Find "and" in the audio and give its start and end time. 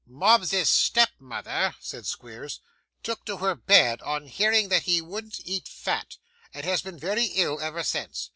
6.55-6.65